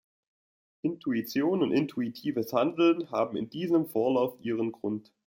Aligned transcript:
Intuition 0.83 1.61
und 1.61 1.73
intuitives 1.73 2.53
Handeln 2.53 3.11
haben 3.11 3.37
in 3.37 3.51
diesem 3.51 3.85
Vorlauf 3.85 4.35
ihren 4.39 4.71
Grund. 4.71 5.13